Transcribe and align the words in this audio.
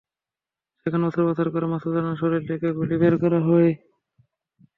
সেখানে 0.81 1.03
অস্ত্রোপচার 1.05 1.47
করে 1.53 1.65
মাসুদ 1.71 1.93
রানার 1.95 2.19
শরীর 2.21 2.41
থেকে 2.49 2.67
গুলি 2.77 2.95
বের 3.01 3.15
করা 3.23 3.39
হয়। 3.47 3.71